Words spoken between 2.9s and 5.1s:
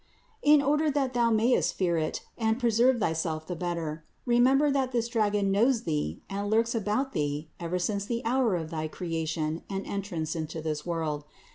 thyself the better, remember that this